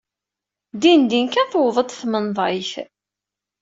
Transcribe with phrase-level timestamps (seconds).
[0.81, 2.71] Dindin kan tewweḍ-d tmenḍayt.